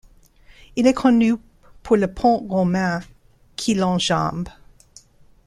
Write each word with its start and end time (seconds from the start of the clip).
Il 0.77 0.87
est 0.87 0.95
connu 0.95 1.35
pour 1.83 1.95
le 1.95 2.11
pont 2.11 2.37
romain 2.49 3.01
qui 3.55 3.75
l'enjambe. 3.75 4.49